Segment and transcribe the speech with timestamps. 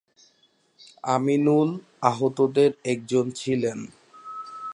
[1.07, 1.69] আমিনুল
[2.01, 3.79] আহতদের একজন ছিলেন।